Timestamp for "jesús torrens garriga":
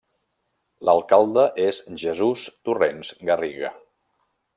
2.05-3.71